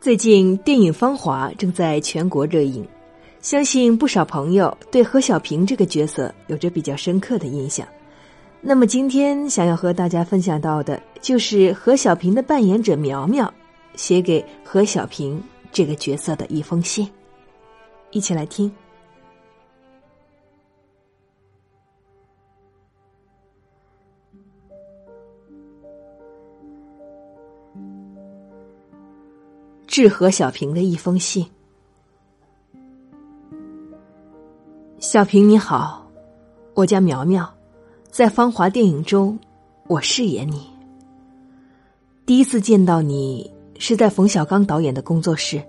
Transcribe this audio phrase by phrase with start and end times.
[0.00, 2.88] 最近电影《芳华》正在全国热映，
[3.42, 7.86] 相信不少朋友对何小平这个角色有着比较深刻的印象。
[8.62, 13.52] 那么今天想要和大家分享到的，就是何小平的扮演者苗苗
[13.94, 15.38] 写给何小平
[15.70, 17.06] 这个角色的一封信，
[18.10, 18.72] 一起来听。
[29.90, 31.44] 致何小平的一封信。
[35.00, 36.08] 小平你好，
[36.74, 37.52] 我叫苗苗，
[38.08, 39.36] 在《芳华》电影中，
[39.88, 40.64] 我饰演你。
[42.24, 45.60] 第一次见到你是在冯小刚导演的工作室，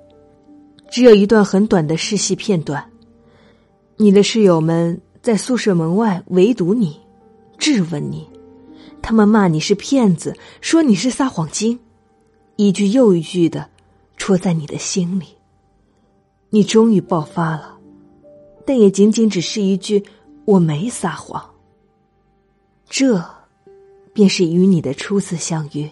[0.91, 2.91] 只有一段很短的试戏片段。
[3.97, 6.95] 你的室友们在宿舍门外围堵你，
[7.57, 8.29] 质问你，
[9.01, 11.79] 他们骂你是骗子，说你是撒谎精，
[12.57, 13.70] 一句又一句的。
[14.31, 15.25] 戳在你的心里，
[16.51, 17.77] 你终于爆发了，
[18.65, 20.01] 但也仅仅只是一句
[20.47, 21.53] “我没撒谎”。
[22.87, 23.21] 这，
[24.13, 25.91] 便是与你的初次相遇，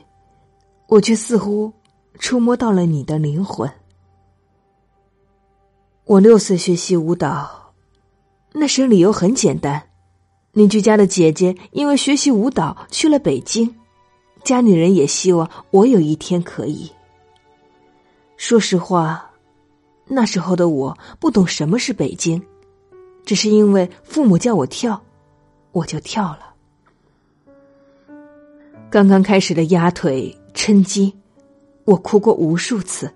[0.88, 1.73] 我却似乎
[2.17, 3.69] 触摸到了你的灵魂。
[6.06, 7.73] 我六岁学习舞蹈，
[8.53, 9.89] 那时理由很简单，
[10.53, 13.75] 邻居家的姐姐因为学习舞蹈去了北京，
[14.45, 16.89] 家里人也希望我有一天可以。
[18.39, 19.29] 说实话，
[20.07, 22.41] 那时候的我不懂什么是北京，
[23.25, 24.99] 只是因为父母叫我跳，
[25.73, 26.53] 我就跳了。
[28.89, 31.11] 刚刚开始的压腿、抻筋，
[31.83, 33.13] 我哭过无数次，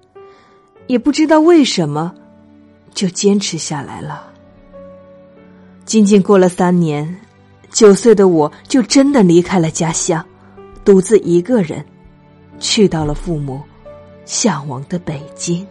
[0.88, 2.13] 也不知道为什么，
[2.94, 4.29] 就坚持下来了。
[5.85, 7.17] 仅仅过了三年，
[7.71, 10.23] 九岁的我就真的离开了家乡，
[10.83, 11.83] 独自一个人，
[12.59, 13.61] 去到了父母。
[14.25, 15.66] 向往的北京，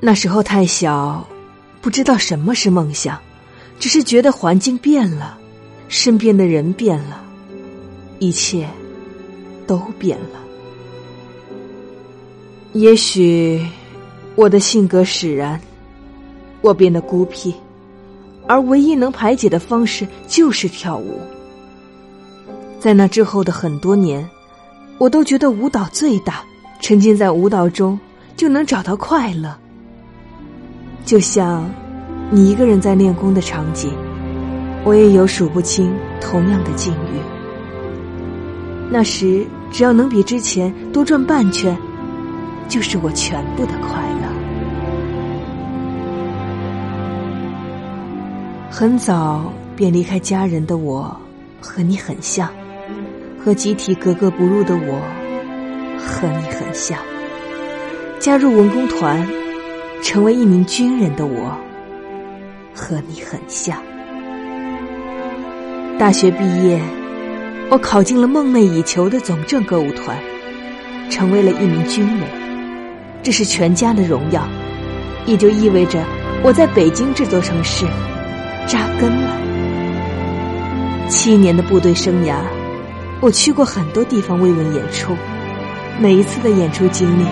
[0.00, 1.26] 那时候太小，
[1.80, 3.18] 不知道什么是梦想，
[3.78, 5.38] 只是觉得环境变了，
[5.88, 7.24] 身边的人变了，
[8.18, 8.68] 一切
[9.66, 10.38] 都变了。
[12.74, 13.66] 也许
[14.36, 15.58] 我的性格使然，
[16.60, 17.54] 我变得孤僻，
[18.46, 21.18] 而唯一能排解的方式就是跳舞。
[22.78, 24.28] 在那之后的很多年。
[24.98, 26.42] 我都觉得舞蹈最大，
[26.80, 27.98] 沉浸在舞蹈中
[28.36, 29.56] 就能找到快乐。
[31.04, 31.70] 就像
[32.30, 33.92] 你一个人在练功的场景，
[34.84, 37.20] 我也有数不清同样的境遇。
[38.90, 41.76] 那时只要能比之前多转半圈，
[42.68, 44.28] 就是我全部的快乐。
[48.68, 51.16] 很早便离开家人的我，
[51.60, 52.50] 和你很像。
[53.48, 55.00] 和集体格格不入的我，
[55.96, 56.98] 和你很像；
[58.18, 59.26] 加入文工团，
[60.02, 61.56] 成为一名军人的我，
[62.74, 63.82] 和你很像。
[65.98, 66.78] 大学毕业，
[67.70, 70.18] 我考进了梦寐以求的总政歌舞团，
[71.08, 72.28] 成为了一名军人，
[73.22, 74.46] 这是全家的荣耀，
[75.24, 76.04] 也就意味着
[76.42, 77.86] 我在北京这座城市
[78.66, 79.30] 扎根了。
[81.08, 82.34] 七年的部队生涯。
[83.20, 85.16] 我去过很多地方慰问演出，
[85.98, 87.24] 每一次的演出经历，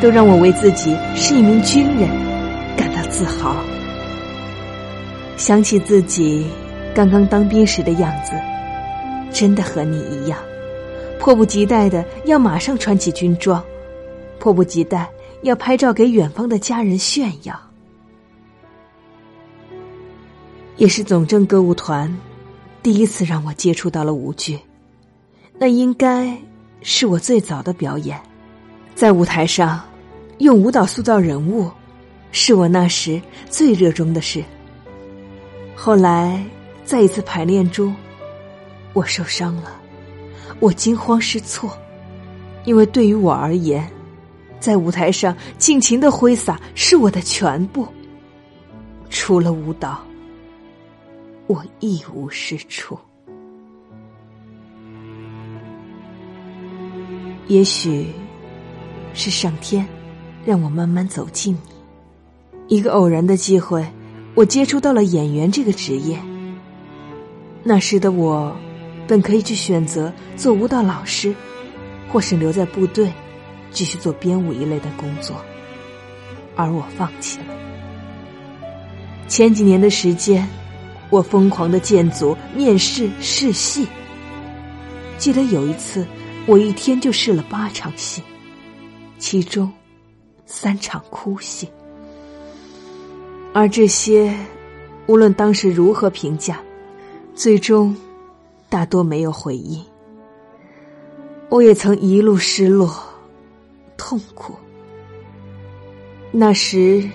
[0.00, 2.08] 都让我为自己是一名军人
[2.78, 3.54] 感到自豪。
[5.36, 6.46] 想起自己
[6.94, 8.32] 刚刚当兵时的样子，
[9.30, 10.38] 真的和你一样，
[11.20, 13.62] 迫不及待的要马上穿起军装，
[14.38, 15.06] 迫不及待
[15.42, 17.54] 要拍照给远方的家人炫耀。
[20.76, 22.16] 也是总政歌舞团
[22.82, 24.58] 第一次让我接触到了舞剧。
[25.62, 26.36] 那应该
[26.82, 28.20] 是我最早的表演，
[28.96, 29.80] 在舞台上
[30.38, 31.70] 用舞蹈塑造人物，
[32.32, 34.42] 是我那时最热衷的事。
[35.76, 36.44] 后来
[36.84, 37.94] 在一次排练中，
[38.92, 39.80] 我受伤了，
[40.58, 41.78] 我惊慌失措，
[42.64, 43.88] 因为对于我而言，
[44.58, 47.86] 在舞台上尽情的挥洒是我的全部，
[49.10, 50.04] 除了舞蹈，
[51.46, 52.98] 我一无是处。
[57.52, 58.06] 也许
[59.12, 59.86] 是上天
[60.42, 62.76] 让我慢慢走近你。
[62.76, 63.86] 一个偶然的机会，
[64.34, 66.18] 我接触到了演员这个职业。
[67.62, 68.56] 那时的我，
[69.06, 71.34] 本可以去选择做舞蹈老师，
[72.08, 73.12] 或是留在部队
[73.70, 75.36] 继续做编舞一类的工作，
[76.56, 77.54] 而我放弃了。
[79.28, 80.48] 前几年的时间，
[81.10, 83.86] 我疯狂的建组、面试、试戏。
[85.18, 86.06] 记得有一次。
[86.46, 88.20] 我一天就试了八场戏，
[89.18, 89.70] 其中
[90.44, 91.68] 三场哭戏，
[93.52, 94.34] 而这些
[95.06, 96.60] 无论当时如何评价，
[97.34, 97.96] 最终
[98.68, 99.82] 大多没有回应。
[101.48, 102.92] 我也曾一路失落、
[103.96, 104.54] 痛苦。
[106.32, 107.08] 那时，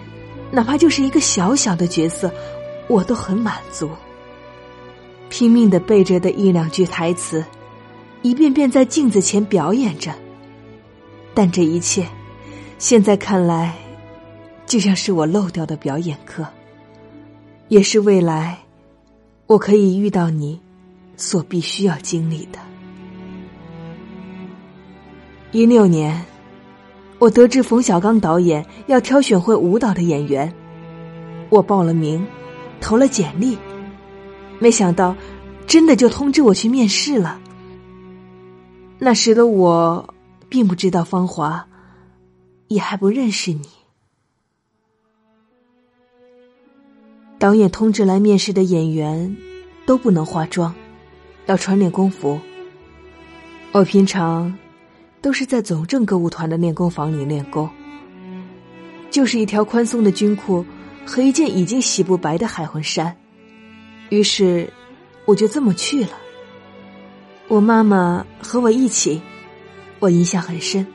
[0.51, 2.31] 哪怕就是一个小小的角色，
[2.87, 3.89] 我都很满足。
[5.27, 7.43] 拼命的背着的一两句台词，
[8.21, 10.13] 一遍遍在镜子前表演着。
[11.33, 12.07] 但这一切，
[12.79, 13.75] 现在看来，
[14.65, 16.45] 就像是我漏掉的表演课，
[17.67, 18.57] 也是未来
[19.45, 20.59] 我可以遇到你
[21.15, 22.59] 所必须要经历的。
[25.51, 26.25] 一六年，
[27.19, 30.51] 我得知冯小刚导演要挑选会舞蹈的演员，
[31.49, 32.25] 我报了名，
[32.81, 33.57] 投了简历，
[34.59, 35.15] 没想到
[35.65, 37.39] 真的就通知我去面试了。
[38.99, 40.13] 那时的我
[40.49, 41.67] 并不知道芳华，
[42.67, 43.67] 也还不认识你。
[47.39, 49.37] 导演通知来面试的演员
[49.85, 50.73] 都不能化妆，
[51.45, 52.39] 要穿练功服。
[53.71, 54.57] 我平常。
[55.19, 57.67] 都是在总政歌舞团的练功房里练功，
[59.09, 60.63] 就是一条宽松的军裤
[61.05, 63.17] 和一件已经洗不白的海魂衫，
[64.09, 64.71] 于是
[65.25, 66.11] 我就这么去了。
[67.49, 69.21] 我妈妈和我一起，
[69.99, 70.85] 我印象很深。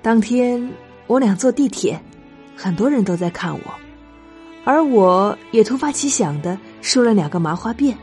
[0.00, 0.70] 当天
[1.08, 2.00] 我俩坐地铁，
[2.56, 3.74] 很多人都在看我，
[4.64, 7.96] 而我也突发奇想的梳了两个麻花辫，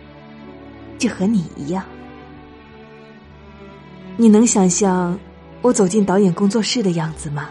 [0.97, 1.85] 就和你一样。
[4.17, 5.17] 你能想象
[5.61, 7.49] 我走进导演工作室的样子吗？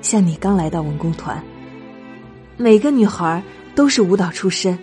[0.00, 1.40] 像你刚来到文工团，
[2.56, 3.40] 每个女孩
[3.76, 4.76] 都是舞蹈出身，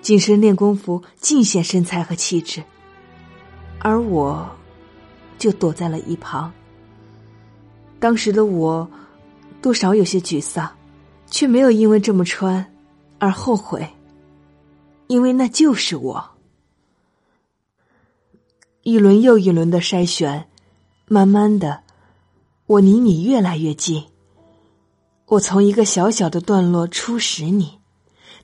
[0.00, 2.60] 紧身练功服，尽显身材和气质，
[3.80, 4.48] 而我，
[5.38, 6.52] 就躲在了一旁。
[8.00, 8.88] 当时的我，
[9.60, 10.70] 多少有些沮丧，
[11.26, 12.64] 却没有因为这么穿
[13.18, 13.88] 而后悔，
[15.06, 16.30] 因为那就是我。
[18.82, 20.48] 一轮又一轮的筛选，
[21.06, 21.82] 慢慢的，
[22.66, 24.04] 我离你越来越近。
[25.26, 27.78] 我从一个小小的段落初识你，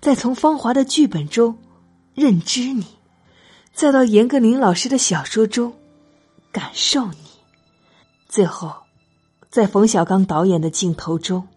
[0.01, 1.57] 再从芳华的剧本中
[2.13, 2.85] 认知你，
[3.75, 5.75] 再到严歌苓老师的小说中
[6.53, 7.17] 感受你，
[8.29, 8.73] 最后，
[9.51, 11.49] 在冯小刚导演的镜头中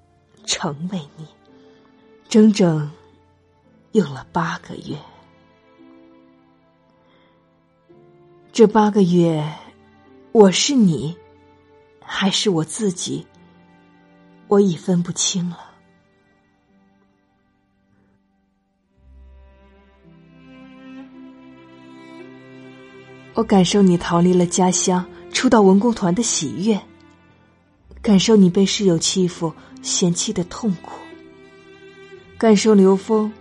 [0.44, 1.28] 成为你，
[2.28, 2.90] 整整
[3.92, 4.98] 用了八个月。
[8.52, 9.54] 这八个月，
[10.31, 11.16] 我是你，
[12.02, 13.28] 还是我自己？
[14.48, 15.67] 我已分不清了。
[23.38, 26.75] 我感受你逃离了家乡，出到文工团的喜悦；
[28.01, 29.54] 感受你被室友欺负、
[29.84, 30.94] 嫌弃的痛苦；
[32.36, 33.31] 感受刘峰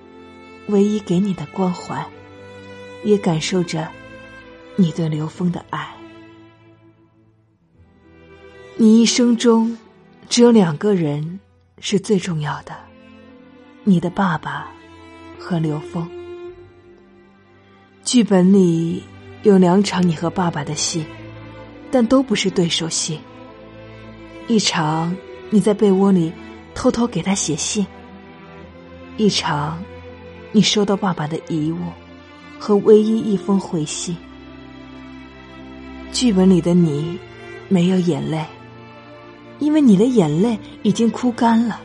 [0.67, 2.07] 唯一给你的关怀，
[3.05, 3.89] 也感受着。
[4.77, 5.97] 你对刘峰的爱，
[8.77, 9.79] 你一生中
[10.29, 11.41] 只有两个人
[11.81, 12.77] 是最重要的，
[13.85, 14.71] 你的爸爸
[15.39, 16.07] 和刘峰。
[18.05, 19.03] 剧本里
[19.47, 21.07] 有两场你和爸爸的戏，
[21.89, 23.17] 但都不是对手戏。
[24.49, 25.17] 一场
[25.51, 26.33] 你在被窝里
[26.75, 27.87] 偷偷给他写信，
[29.17, 29.81] 一场
[30.51, 31.79] 你收到爸爸的遗物
[32.59, 34.17] 和唯一一封回信。
[36.11, 37.17] 剧本里的你，
[37.69, 38.45] 没有眼泪，
[39.61, 41.81] 因为你的眼泪已经哭干了。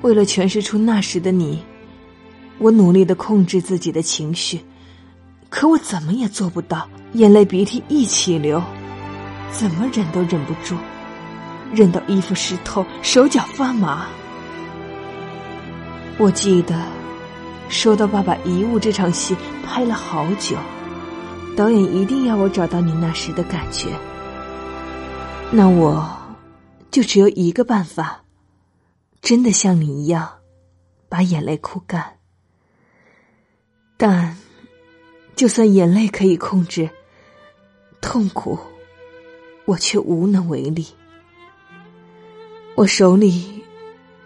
[0.00, 1.58] 为了诠释出那时的你，
[2.56, 4.58] 我努力的控制自己的情绪，
[5.56, 8.62] 可我怎么也做不到，眼泪鼻涕一起流，
[9.50, 10.76] 怎么忍都忍不住，
[11.72, 14.06] 忍到衣服湿透，手脚发麻。
[16.18, 16.78] 我记得，
[17.70, 19.34] 收到爸爸遗物这场戏
[19.64, 20.58] 拍了好久。
[21.56, 23.88] 导演一定要我找到你那时的感觉，
[25.50, 26.06] 那我
[26.90, 28.22] 就只有一个办法，
[29.22, 30.28] 真的像你一样，
[31.08, 32.18] 把眼泪哭干。
[33.96, 34.36] 但，
[35.36, 36.88] 就算眼泪可以控制，
[38.00, 38.58] 痛苦，
[39.66, 40.86] 我却无能为力。
[42.74, 43.62] 我手里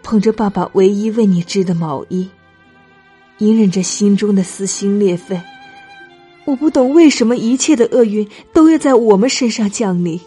[0.01, 2.29] 捧着爸爸唯一为你织的毛衣，
[3.39, 5.39] 隐忍着心中的撕心裂肺。
[6.45, 10.19] 我不懂为什么一切的厄运都要在我们身上降临。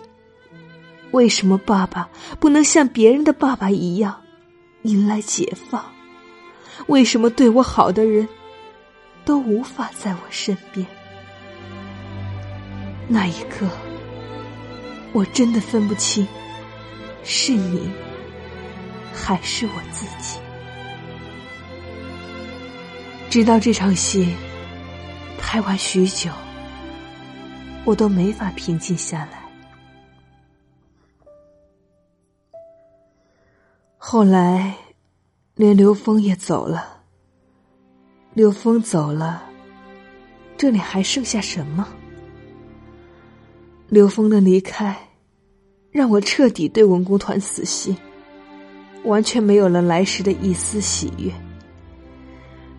[1.13, 4.21] 为什么爸爸不能像别人的爸爸一样
[4.83, 5.83] 迎来解放？
[6.89, 8.29] 为什么对我好的人
[9.25, 10.87] 都无法在我身边？
[13.09, 13.69] 那一刻，
[15.13, 16.27] 我真的分不清
[17.23, 17.91] 是你
[19.13, 20.39] 还是我自己。
[23.31, 24.35] 直到这场戏
[25.39, 26.31] 拍完许久，
[27.85, 29.43] 我都没法平静下来。
[33.97, 34.75] 后来，
[35.55, 36.94] 连刘峰也走了。
[38.35, 39.45] 刘峰走了，
[40.57, 41.87] 这里还剩下什么？
[43.89, 44.97] 刘峰的离开，
[45.93, 47.97] 让我彻底对文工团死心，
[49.05, 51.31] 完全没有了来时的一丝喜悦。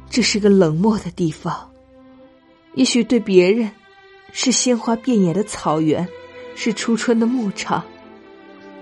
[0.09, 1.71] 这是个冷漠的地方，
[2.73, 3.71] 也许对别人
[4.33, 6.05] 是鲜花遍野的草原，
[6.53, 7.81] 是初春的牧场，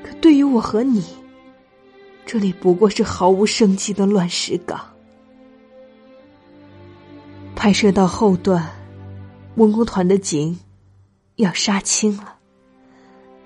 [0.04, 1.06] 可对于我和你，
[2.26, 4.90] 这里不过是毫无生机的乱石岗。
[7.64, 8.70] 拍摄到后段，
[9.56, 10.60] 文工团的景。
[11.38, 12.36] 要杀青了，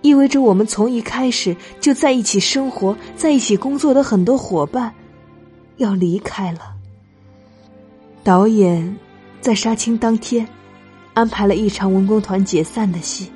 [0.02, 4.92] 意味着我们从一开始就在一起生活在一起工作的很多伙伴
[5.76, 6.74] 要离开了。
[8.24, 8.98] 导演
[9.40, 10.48] 在杀青当天
[11.14, 13.32] 安排了一场文工团解散的戏，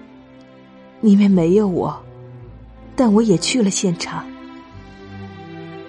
[0.99, 1.95] 里面没有我，
[2.95, 4.25] 但我也去了现场。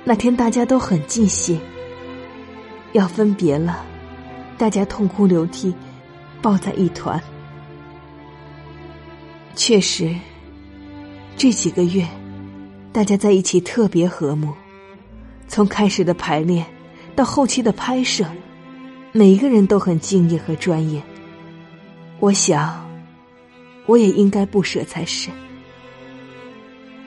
[0.05, 1.59] 那天大家都很尽兴，
[2.93, 3.87] 要分别了，
[4.63, 5.75] 大家痛哭流涕，
[6.41, 7.21] 抱在一团。
[9.57, 10.15] 确实，
[11.37, 12.07] 这几个月，
[12.93, 14.55] 大家在一起特别和睦。
[15.49, 16.65] 从开始的排练
[17.17, 18.25] 到后期的拍摄，
[19.11, 21.03] 每一个人都很敬业和专业。
[22.21, 22.89] 我想，
[23.87, 25.29] 我也应该不舍才是。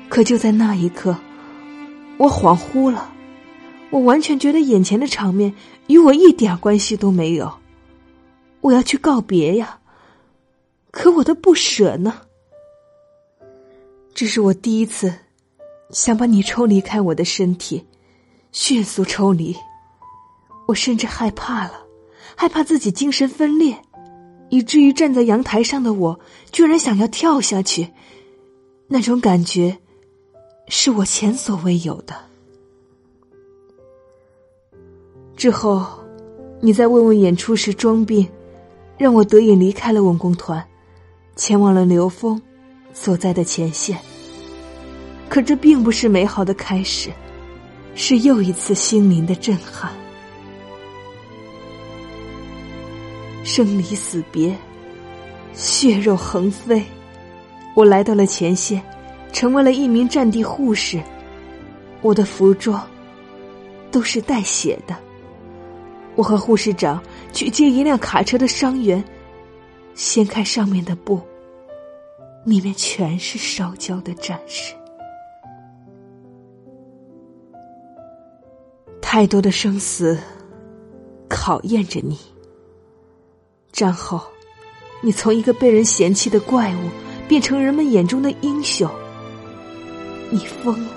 [0.10, 1.16] 可就在那一刻，
[2.18, 3.14] 我恍惚了，
[3.96, 5.54] 我完全觉得眼前的场面
[5.88, 7.50] 与我一点关系都没有。
[8.60, 9.80] 我要去告别呀，
[10.92, 12.14] 可我的不舍呢？
[14.14, 15.14] 这是我第一次
[15.92, 17.86] 想把你抽离开我的身体，
[18.52, 19.56] 迅速抽离。
[20.68, 21.86] 我甚至害怕了，
[22.36, 23.78] 害怕自己精神分裂，
[24.50, 26.20] 以至于站在阳台上的我
[26.52, 27.88] 居然想要跳下去。
[28.90, 29.78] 那种感觉
[30.68, 32.14] 是我前所未有的。
[35.36, 35.86] 之后，
[36.62, 38.28] 你在慰问演出时装病，
[38.98, 40.66] 让我得以离开了文工团，
[41.36, 42.42] 前往了刘峰。
[42.98, 44.00] 所在的前线，
[45.28, 47.10] 可这并不是美好的开始，
[47.94, 49.92] 是又一次心灵的震撼。
[53.44, 54.56] 生离死别，
[55.54, 56.82] 血肉横飞，
[57.76, 58.82] 我来到了前线，
[59.34, 60.98] 成为了一名战地护士。
[62.02, 62.82] 我的服装
[63.92, 64.96] 都是带血的。
[66.16, 67.02] 我和护士长
[67.34, 69.04] 去接一辆卡车的伤员，
[69.94, 71.22] 掀开上面的布。
[72.46, 74.76] 里面全是烧焦的战士，
[79.02, 80.16] 太多的生死
[81.28, 82.20] 考验着你。
[83.72, 84.22] 战后，
[85.02, 86.90] 你从一个被人嫌弃的怪物
[87.28, 88.88] 变成人们眼中的英雄。
[90.30, 90.92] 你疯了，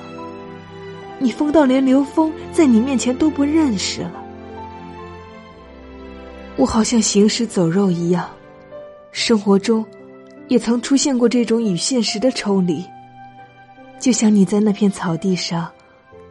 [1.19, 4.23] 你疯到连刘峰在你面前都不认识了。
[6.59, 8.29] 我好像行尸走肉一样，
[9.13, 9.87] 生活中。
[10.49, 12.83] 也曾出现过这种与现实的抽离，
[14.01, 15.71] 就像你在那片草地上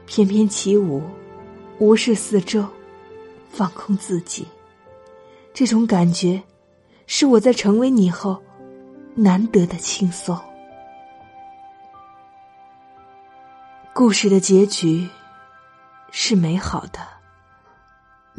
[0.08, 1.04] 翩翩起舞，
[1.78, 2.66] 无视四周，
[3.48, 4.48] 放空自己。
[5.54, 6.42] 这种感觉，
[7.06, 8.42] 是我在成为你后
[9.14, 10.36] 难得的轻松。
[13.94, 15.08] 故事的结局
[16.10, 17.00] 是美好的，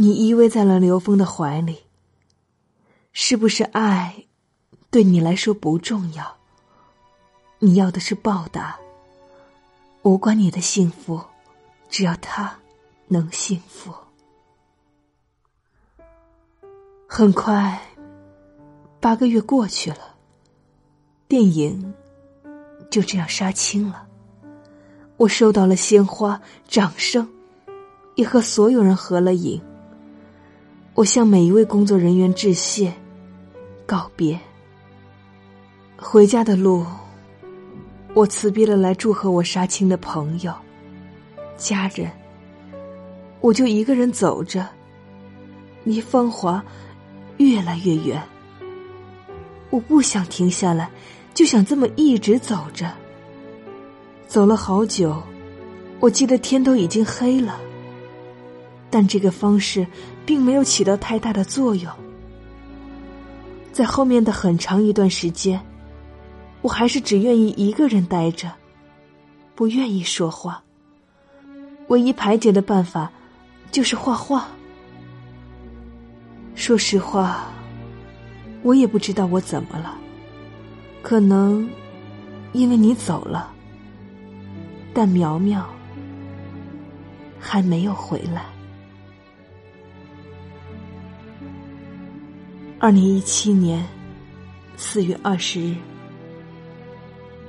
[0.01, 1.79] 你依偎在了刘峰的怀里。
[3.13, 4.27] 是不是爱？
[4.91, 6.37] 对你来说不重要，
[7.59, 8.79] 你要的是报答。
[10.03, 11.21] 无关你的幸福，
[11.89, 12.57] 只要他
[13.09, 13.93] 能幸福。
[17.09, 17.83] 很快，
[19.01, 20.15] 八个月过去了，
[21.27, 21.93] 电影
[22.89, 24.07] 就这样杀青了。
[25.17, 27.29] 我收到了鲜花、掌声，
[28.15, 29.61] 也和所有人合了影。
[30.99, 32.93] 我向每一位工作人员致谢，
[33.87, 34.37] 告别。
[35.97, 36.85] 回家的路，
[38.15, 40.53] 我辞别了来祝贺我杀青的朋友、
[41.57, 42.11] 家人，
[43.41, 44.69] 我就一个人走着，
[45.85, 46.61] 离芳华
[47.37, 48.21] 越来越远。
[49.71, 50.91] 我不想停下来，
[51.33, 52.93] 就想这么一直走着。
[54.27, 55.23] 走了好久，
[56.01, 57.57] 我记得天都已经黑了，
[58.91, 59.87] 但这个方式
[60.29, 61.91] 并没有起到太大的作用。
[63.73, 65.59] 在后面的很长一段时间。
[66.61, 68.53] 我还是只愿意一个人待着，
[69.55, 70.63] 不愿意说话。
[71.87, 73.11] 唯一排解的办法
[73.71, 74.49] 就是画画。
[76.55, 77.47] 说实话，
[78.63, 79.97] 我也不知道我怎么了，
[81.01, 81.67] 可能
[82.53, 83.51] 因为你走了，
[84.93, 85.65] 但苗苗
[87.39, 88.58] 还没有回来。
[92.81, 93.85] 二零一七年
[94.77, 95.75] 四月二十日，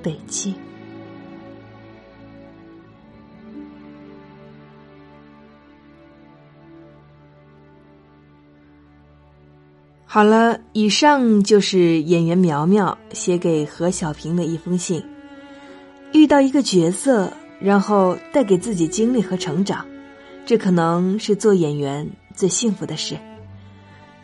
[0.01, 0.55] 北京。
[10.07, 15.05] 好了，以上就是演员苗苗写给何小平的一封信。
[16.11, 19.85] 遇到一个角色，然后带给自己经历和成长，
[20.43, 23.15] 这可能是做演员最幸福的事。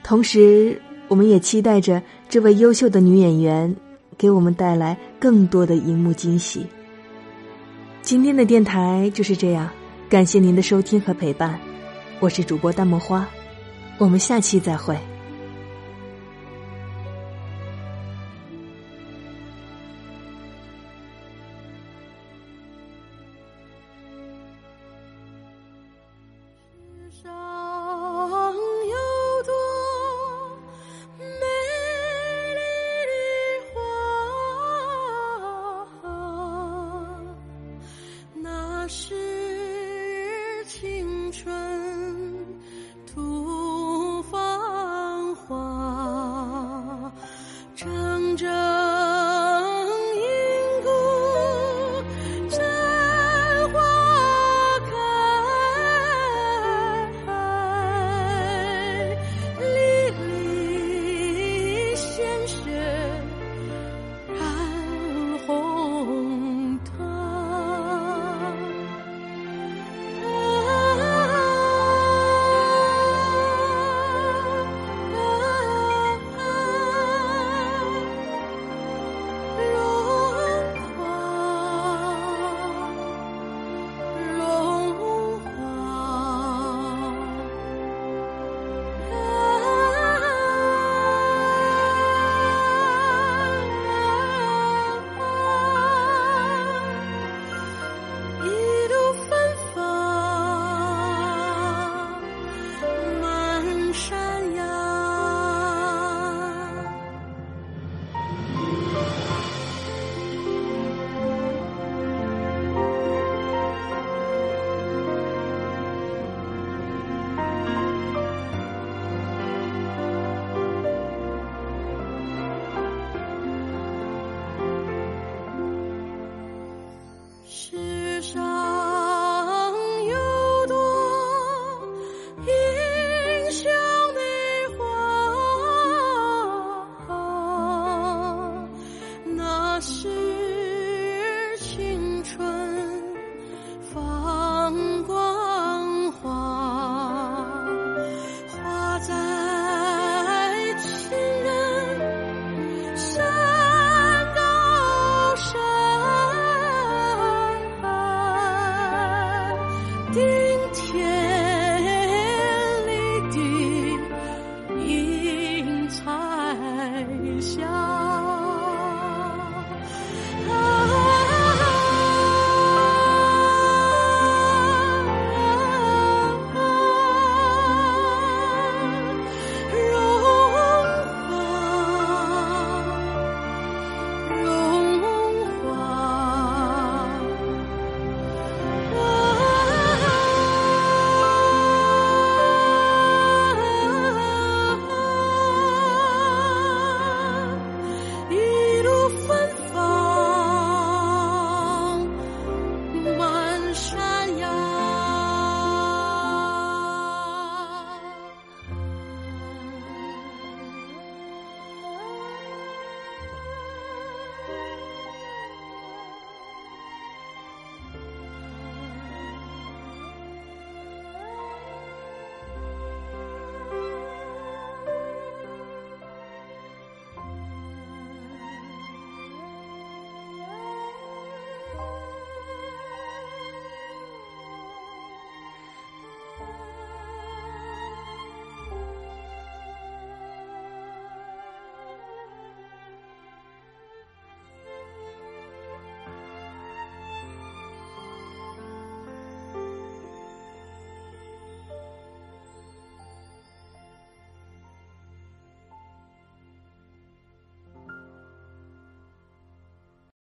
[0.02, 3.76] 同时，我们也期待着这位优秀的女演员
[4.18, 6.66] 给我们带来更多的荧幕惊喜。
[8.02, 9.70] 今天的电台就是这样，
[10.10, 11.60] 感谢您的收听和陪伴，
[12.20, 13.28] 我是主播淡墨花，
[13.98, 14.98] 我们下期再会。